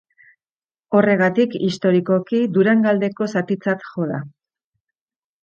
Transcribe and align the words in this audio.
Horregatik, 0.99 1.53
historikoki 1.67 2.39
Durangaldeko 2.57 3.29
zatitzat 3.35 3.87
jo 3.93 4.09
da. 4.15 4.19